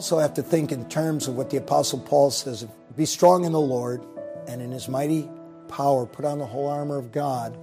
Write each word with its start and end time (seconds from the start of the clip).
also 0.00 0.18
have 0.18 0.32
to 0.32 0.42
think 0.42 0.72
in 0.72 0.88
terms 0.88 1.28
of 1.28 1.36
what 1.36 1.50
the 1.50 1.58
Apostle 1.58 1.98
Paul 1.98 2.30
says 2.30 2.66
be 2.96 3.04
strong 3.04 3.44
in 3.44 3.52
the 3.52 3.60
Lord 3.60 4.02
and 4.48 4.62
in 4.62 4.72
his 4.72 4.88
mighty 4.88 5.28
power, 5.68 6.06
put 6.06 6.24
on 6.24 6.38
the 6.38 6.46
whole 6.46 6.68
armor 6.68 6.96
of 6.96 7.12
God. 7.12 7.54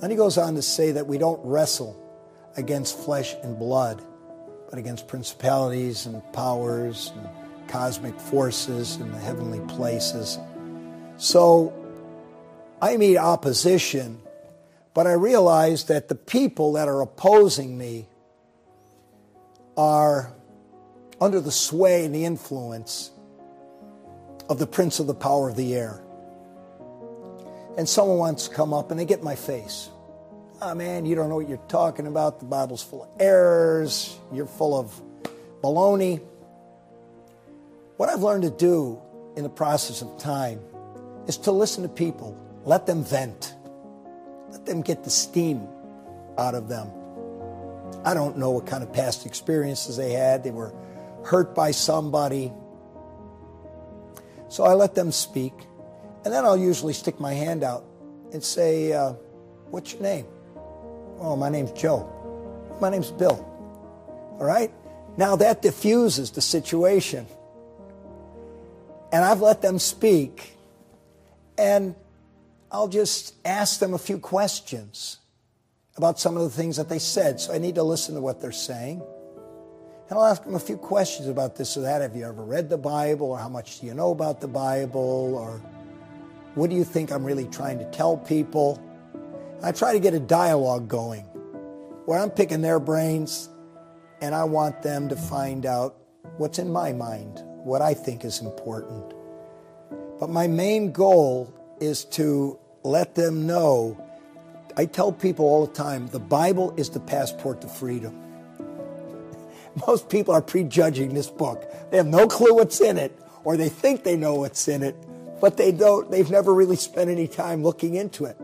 Then 0.00 0.08
he 0.08 0.16
goes 0.16 0.38
on 0.38 0.54
to 0.54 0.62
say 0.62 0.92
that 0.92 1.06
we 1.06 1.18
don't 1.18 1.38
wrestle 1.44 2.02
against 2.56 2.98
flesh 2.98 3.34
and 3.42 3.58
blood, 3.58 4.02
but 4.70 4.78
against 4.78 5.06
principalities 5.06 6.06
and 6.06 6.22
powers 6.32 7.12
and 7.14 7.28
cosmic 7.68 8.18
forces 8.18 8.96
in 8.96 9.12
the 9.12 9.18
heavenly 9.18 9.60
places. 9.68 10.38
So 11.18 11.74
I 12.80 12.96
meet 12.96 13.18
opposition, 13.18 14.22
but 14.94 15.06
I 15.06 15.12
realize 15.12 15.84
that 15.84 16.08
the 16.08 16.14
people 16.14 16.72
that 16.72 16.88
are 16.88 17.02
opposing 17.02 17.76
me 17.76 18.08
are 19.76 20.32
under 21.20 21.40
the 21.40 21.52
sway 21.52 22.04
and 22.04 22.14
the 22.14 22.24
influence 22.24 23.10
of 24.48 24.58
the 24.58 24.66
prince 24.66 24.98
of 25.00 25.06
the 25.06 25.14
power 25.14 25.48
of 25.48 25.56
the 25.56 25.74
air. 25.74 26.02
And 27.76 27.88
someone 27.88 28.18
wants 28.18 28.48
to 28.48 28.54
come 28.54 28.74
up 28.74 28.90
and 28.90 28.98
they 28.98 29.04
get 29.04 29.22
my 29.22 29.36
face. 29.36 29.90
Oh 30.62 30.74
man, 30.74 31.06
you 31.06 31.14
don't 31.14 31.28
know 31.28 31.36
what 31.36 31.48
you're 31.48 31.58
talking 31.68 32.06
about. 32.06 32.40
The 32.40 32.46
Bible's 32.46 32.82
full 32.82 33.04
of 33.04 33.08
errors. 33.20 34.18
You're 34.32 34.46
full 34.46 34.78
of 34.78 35.00
baloney. 35.62 36.20
What 37.96 38.08
I've 38.08 38.22
learned 38.22 38.42
to 38.42 38.50
do 38.50 39.00
in 39.36 39.42
the 39.42 39.50
process 39.50 40.02
of 40.02 40.18
time 40.18 40.60
is 41.26 41.36
to 41.38 41.52
listen 41.52 41.82
to 41.82 41.88
people, 41.88 42.36
let 42.64 42.86
them 42.86 43.04
vent, 43.04 43.54
let 44.50 44.66
them 44.66 44.82
get 44.82 45.04
the 45.04 45.10
steam 45.10 45.68
out 46.38 46.54
of 46.54 46.68
them. 46.68 46.90
I 48.04 48.14
don't 48.14 48.38
know 48.38 48.50
what 48.50 48.66
kind 48.66 48.82
of 48.82 48.92
past 48.92 49.26
experiences 49.26 49.96
they 49.96 50.12
had. 50.12 50.42
They 50.42 50.50
were 50.50 50.74
hurt 51.24 51.54
by 51.54 51.70
somebody. 51.70 52.52
So 54.48 54.64
I 54.64 54.74
let 54.74 54.94
them 54.94 55.12
speak. 55.12 55.52
And 56.24 56.34
then 56.34 56.44
I'll 56.44 56.56
usually 56.56 56.92
stick 56.92 57.18
my 57.18 57.32
hand 57.32 57.62
out 57.64 57.84
and 58.32 58.42
say, 58.42 58.92
uh, 58.92 59.14
What's 59.70 59.92
your 59.92 60.02
name? 60.02 60.26
Oh, 61.20 61.36
my 61.36 61.48
name's 61.48 61.72
Joe. 61.72 62.08
My 62.80 62.90
name's 62.90 63.10
Bill. 63.12 63.46
All 64.38 64.44
right? 64.44 64.72
Now 65.16 65.36
that 65.36 65.62
diffuses 65.62 66.32
the 66.32 66.40
situation. 66.40 67.26
And 69.12 69.24
I've 69.24 69.40
let 69.40 69.62
them 69.62 69.78
speak. 69.78 70.56
And 71.56 71.94
I'll 72.72 72.88
just 72.88 73.34
ask 73.44 73.78
them 73.78 73.94
a 73.94 73.98
few 73.98 74.18
questions 74.18 75.18
about 75.96 76.18
some 76.18 76.36
of 76.36 76.42
the 76.42 76.50
things 76.50 76.76
that 76.76 76.88
they 76.88 76.98
said. 76.98 77.40
So 77.40 77.52
I 77.52 77.58
need 77.58 77.74
to 77.76 77.82
listen 77.82 78.14
to 78.14 78.20
what 78.20 78.40
they're 78.40 78.52
saying. 78.52 79.02
And 80.10 80.18
I'll 80.18 80.26
ask 80.26 80.42
them 80.42 80.56
a 80.56 80.60
few 80.60 80.76
questions 80.76 81.28
about 81.28 81.54
this 81.54 81.76
or 81.76 81.82
that. 81.82 82.02
Have 82.02 82.16
you 82.16 82.26
ever 82.26 82.42
read 82.42 82.68
the 82.68 82.76
Bible? 82.76 83.28
Or 83.28 83.38
how 83.38 83.48
much 83.48 83.78
do 83.78 83.86
you 83.86 83.94
know 83.94 84.10
about 84.10 84.40
the 84.40 84.48
Bible? 84.48 85.36
Or 85.36 85.62
what 86.56 86.68
do 86.68 86.74
you 86.74 86.82
think 86.82 87.12
I'm 87.12 87.24
really 87.24 87.46
trying 87.46 87.78
to 87.78 87.88
tell 87.92 88.16
people? 88.16 88.82
I 89.62 89.70
try 89.70 89.92
to 89.92 90.00
get 90.00 90.12
a 90.12 90.18
dialogue 90.18 90.88
going 90.88 91.22
where 92.06 92.18
I'm 92.18 92.30
picking 92.30 92.60
their 92.60 92.80
brains 92.80 93.48
and 94.20 94.34
I 94.34 94.42
want 94.44 94.82
them 94.82 95.08
to 95.10 95.16
find 95.16 95.64
out 95.64 95.96
what's 96.38 96.58
in 96.58 96.72
my 96.72 96.92
mind, 96.92 97.40
what 97.62 97.80
I 97.80 97.94
think 97.94 98.24
is 98.24 98.40
important. 98.40 99.14
But 100.18 100.28
my 100.28 100.48
main 100.48 100.90
goal 100.90 101.54
is 101.80 102.04
to 102.06 102.58
let 102.82 103.14
them 103.14 103.46
know. 103.46 103.96
I 104.76 104.86
tell 104.86 105.12
people 105.12 105.44
all 105.44 105.66
the 105.66 105.72
time 105.72 106.08
the 106.08 106.18
Bible 106.18 106.74
is 106.76 106.90
the 106.90 106.98
passport 106.98 107.60
to 107.60 107.68
freedom. 107.68 108.29
Most 109.86 110.08
people 110.08 110.34
are 110.34 110.42
prejudging 110.42 111.14
this 111.14 111.28
book. 111.28 111.70
They 111.90 111.96
have 111.96 112.06
no 112.06 112.26
clue 112.26 112.54
what's 112.54 112.80
in 112.80 112.98
it, 112.98 113.16
or 113.44 113.56
they 113.56 113.68
think 113.68 114.04
they 114.04 114.16
know 114.16 114.34
what's 114.34 114.68
in 114.68 114.82
it, 114.82 114.96
but 115.40 115.56
they 115.56 115.72
don't, 115.72 116.10
they've 116.10 116.30
never 116.30 116.54
really 116.54 116.76
spent 116.76 117.10
any 117.10 117.28
time 117.28 117.62
looking 117.62 117.94
into 117.94 118.24
it. 118.24 118.36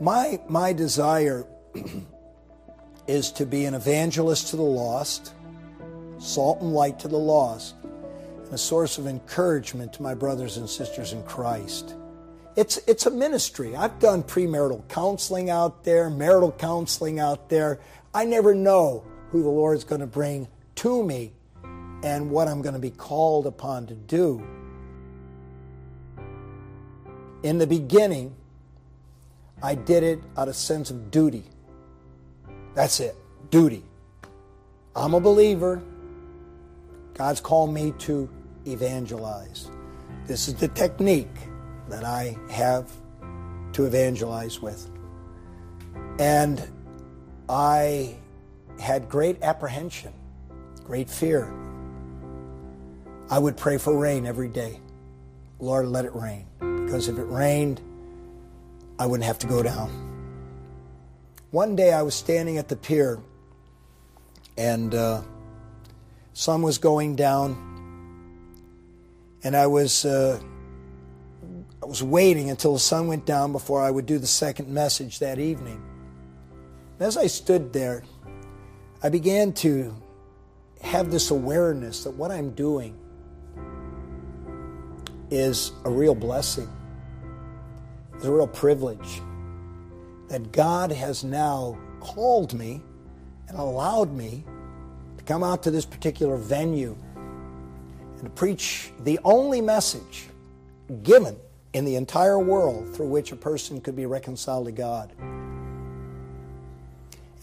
My, 0.00 0.40
my 0.48 0.72
desire 0.72 1.46
is 3.06 3.30
to 3.32 3.46
be 3.46 3.64
an 3.64 3.74
evangelist 3.74 4.48
to 4.48 4.56
the 4.56 4.62
lost, 4.62 5.32
salt 6.18 6.60
and 6.60 6.72
light 6.72 6.98
to 7.00 7.08
the 7.08 7.18
lost, 7.18 7.74
and 7.82 8.52
a 8.52 8.58
source 8.58 8.98
of 8.98 9.06
encouragement 9.06 9.92
to 9.94 10.02
my 10.02 10.14
brothers 10.14 10.56
and 10.56 10.68
sisters 10.68 11.12
in 11.12 11.22
Christ. 11.24 11.94
It's, 12.56 12.78
it's 12.86 13.04
a 13.04 13.10
ministry. 13.10 13.76
I've 13.76 13.98
done 13.98 14.22
premarital 14.22 14.88
counseling 14.88 15.50
out 15.50 15.84
there, 15.84 16.08
marital 16.08 16.52
counseling 16.52 17.20
out 17.20 17.50
there. 17.50 17.80
I 18.14 18.24
never 18.24 18.54
know 18.54 19.04
who 19.36 19.42
the 19.42 19.50
Lord 19.50 19.76
is 19.76 19.84
going 19.84 20.00
to 20.00 20.06
bring 20.06 20.48
to 20.76 21.02
me 21.02 21.30
and 22.02 22.30
what 22.30 22.48
I'm 22.48 22.62
going 22.62 22.74
to 22.74 22.80
be 22.80 22.90
called 22.90 23.46
upon 23.46 23.86
to 23.88 23.94
do. 23.94 24.42
In 27.42 27.58
the 27.58 27.66
beginning, 27.66 28.34
I 29.62 29.74
did 29.74 30.02
it 30.02 30.20
out 30.38 30.48
of 30.48 30.56
sense 30.56 30.90
of 30.90 31.10
duty. 31.10 31.44
That's 32.74 32.98
it, 33.00 33.14
duty. 33.50 33.84
I'm 34.94 35.12
a 35.12 35.20
believer. 35.20 35.82
God's 37.12 37.42
called 37.42 37.74
me 37.74 37.92
to 37.98 38.30
evangelize. 38.66 39.70
This 40.26 40.48
is 40.48 40.54
the 40.54 40.68
technique 40.68 41.36
that 41.90 42.04
I 42.04 42.36
have 42.50 42.90
to 43.72 43.84
evangelize 43.84 44.62
with. 44.62 44.90
And 46.18 46.62
I 47.50 48.16
had 48.80 49.08
great 49.08 49.42
apprehension, 49.42 50.12
great 50.84 51.08
fear. 51.08 51.52
I 53.30 53.38
would 53.38 53.56
pray 53.56 53.78
for 53.78 53.96
rain 53.98 54.26
every 54.26 54.48
day. 54.48 54.80
Lord, 55.58 55.86
let 55.86 56.04
it 56.04 56.14
rain. 56.14 56.46
Because 56.58 57.08
if 57.08 57.18
it 57.18 57.24
rained, 57.24 57.80
I 58.98 59.06
wouldn't 59.06 59.26
have 59.26 59.38
to 59.40 59.46
go 59.46 59.62
down. 59.62 59.90
One 61.50 61.74
day 61.74 61.92
I 61.92 62.02
was 62.02 62.14
standing 62.14 62.58
at 62.58 62.68
the 62.68 62.76
pier 62.76 63.20
and 64.56 64.94
uh, 64.94 65.22
sun 66.32 66.62
was 66.62 66.78
going 66.78 67.16
down, 67.16 67.56
and 69.42 69.56
I 69.56 69.66
was. 69.66 70.04
Uh, 70.04 70.40
I 71.82 71.86
was 71.86 72.02
waiting 72.02 72.50
until 72.50 72.72
the 72.72 72.80
sun 72.80 73.06
went 73.06 73.26
down 73.26 73.52
before 73.52 73.82
I 73.82 73.90
would 73.90 74.06
do 74.06 74.18
the 74.18 74.26
second 74.26 74.68
message 74.68 75.20
that 75.20 75.38
evening. 75.38 75.80
And 76.98 77.06
as 77.06 77.16
I 77.16 77.26
stood 77.28 77.72
there, 77.72 78.02
I 79.02 79.10
began 79.10 79.52
to 79.54 79.94
have 80.80 81.10
this 81.10 81.30
awareness 81.30 82.04
that 82.04 82.12
what 82.12 82.30
I'm 82.30 82.50
doing 82.52 82.98
is 85.30 85.72
a 85.84 85.90
real 85.90 86.14
blessing, 86.14 86.68
is 88.18 88.24
a 88.24 88.32
real 88.32 88.46
privilege. 88.46 89.20
That 90.28 90.50
God 90.50 90.90
has 90.90 91.24
now 91.24 91.78
called 92.00 92.54
me 92.54 92.82
and 93.48 93.58
allowed 93.58 94.12
me 94.12 94.44
to 95.18 95.24
come 95.24 95.44
out 95.44 95.62
to 95.64 95.70
this 95.70 95.84
particular 95.84 96.36
venue 96.36 96.96
and 97.14 98.24
to 98.24 98.30
preach 98.30 98.92
the 99.04 99.18
only 99.24 99.60
message 99.60 100.28
given 101.02 101.36
in 101.74 101.84
the 101.84 101.96
entire 101.96 102.38
world 102.38 102.94
through 102.94 103.08
which 103.08 103.30
a 103.30 103.36
person 103.36 103.80
could 103.80 103.94
be 103.94 104.06
reconciled 104.06 104.66
to 104.66 104.72
God. 104.72 105.12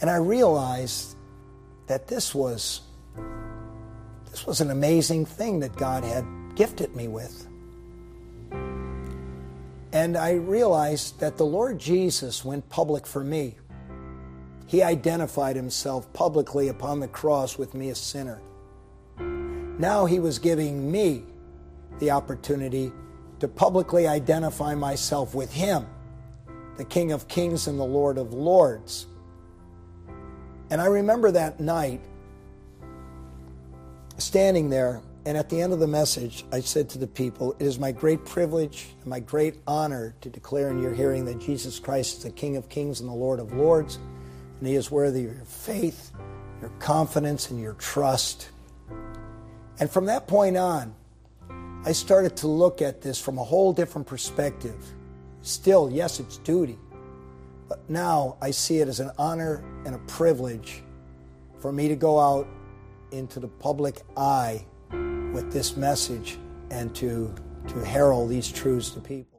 And 0.02 0.09
I 0.09 0.16
realized 0.16 1.16
that 1.88 2.08
this 2.08 2.34
was 2.34 2.82
this 4.32 4.48
was 4.48 4.62
an 4.62 4.72
amazing 4.72 5.26
thing 5.26 5.60
that 5.60 5.76
God 5.76 6.04
had 6.04 6.26
gifted 6.56 6.96
me 6.96 7.08
with. 7.08 7.48
And 9.92 10.18
I 10.18 10.34
realized 10.34 11.20
that 11.20 11.38
the 11.38 11.46
Lord 11.46 11.78
Jesus 11.78 12.44
went 12.44 12.68
public 12.68 13.06
for 13.06 13.24
me. 13.24 13.56
He 14.66 14.82
identified 14.82 15.56
himself 15.56 16.12
publicly 16.14 16.70
upon 16.70 17.00
the 17.00 17.08
cross 17.08 17.60
with 17.60 17.76
me, 17.76 17.90
a 17.90 17.96
sinner. 17.96 18.42
Now 19.78 20.06
he 20.08 20.20
was 20.20 20.40
giving 20.40 20.91
me 20.91 21.24
the 22.00 22.09
opportunity 22.09 22.91
to 23.40 23.47
publicly 23.47 24.08
identify 24.08 24.74
myself 24.74 25.36
with 25.36 25.53
him, 25.53 25.86
the 26.78 26.86
King 26.86 27.12
of 27.12 27.28
Kings 27.28 27.68
and 27.68 27.79
the 27.79 27.84
Lord 27.84 28.18
of 28.18 28.34
Lords. 28.34 29.06
And 30.70 30.82
I 30.82 30.86
remember 30.86 31.32
that 31.32 31.60
night 31.60 32.02
standing 34.18 34.70
there, 34.70 35.02
and 35.26 35.38
at 35.38 35.50
the 35.50 35.62
end 35.62 35.74
of 35.74 35.80
the 35.80 35.88
message, 35.88 36.44
I 36.52 36.60
said 36.60 36.90
to 36.90 36.98
the 36.98 37.08
people, 37.08 37.54
It 37.60 37.66
is 37.66 37.80
my 37.80 37.92
great 37.92 38.26
privilege 38.26 38.90
and 39.02 39.08
my 39.08 39.20
great 39.20 39.56
honor 39.68 40.16
to 40.22 40.30
declare 40.30 40.70
in 40.70 40.82
your 40.82 40.94
hearing 40.94 41.26
that 41.26 41.40
Jesus 41.40 41.80
Christ 41.80 42.18
is 42.18 42.24
the 42.24 42.32
King 42.32 42.58
of 42.58 42.70
Kings 42.70 43.00
and 43.00 43.10
the 43.10 43.14
Lord 43.14 43.40
of 43.40 43.54
Lords, 43.54 44.00
and 44.60 44.68
He 44.68 44.76
is 44.76 44.92
worthy 44.92 45.26
of 45.26 45.36
your 45.36 45.46
faith, 45.46 46.12
your 46.62 46.72
confidence, 46.80 47.52
and 47.52 47.62
your 47.62 47.74
trust. 47.74 48.50
And 49.80 49.90
from 49.90 50.06
that 50.06 50.28
point 50.28 50.58
on, 50.58 50.94
I 51.86 51.92
started 51.92 52.38
to 52.38 52.48
look 52.48 52.82
at 52.82 53.02
this 53.02 53.20
from 53.20 53.38
a 53.38 53.44
whole 53.44 53.74
different 53.74 54.08
perspective. 54.08 54.76
Still, 55.42 55.90
yes, 55.92 56.20
it's 56.20 56.38
duty, 56.38 56.78
but 57.73 57.90
now 57.90 58.37
I 58.40 58.52
see 58.52 58.81
it 58.81 58.87
as 58.87 58.99
an 58.99 59.09
honor 59.17 59.64
and 59.84 59.96
a 59.96 59.97
privilege 59.99 60.84
for 61.58 61.72
me 61.72 61.87
to 61.87 61.96
go 61.96 62.20
out 62.20 62.47
into 63.11 63.40
the 63.40 63.47
public 63.47 64.03
eye 64.16 64.64
with 65.34 65.52
this 65.52 65.75
message 65.75 66.37
and 66.70 66.93
to, 66.93 67.34
to 67.70 67.84
herald 67.84 68.29
these 68.29 68.52
truths 68.52 68.91
to 68.91 68.99
people. 68.99 69.33